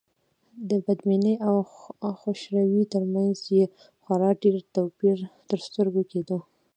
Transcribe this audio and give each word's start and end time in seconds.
د 0.69 0.71
بدبینۍ 0.85 1.35
او 1.47 1.55
خوشروی 2.19 2.83
تر 2.93 3.03
منځ 3.13 3.35
یې 3.55 3.63
خورا 4.03 4.31
ډېر 4.43 4.55
توپير 4.75 5.17
تر 5.49 5.59
سترګو 5.67 6.01
کېده. 6.11 6.37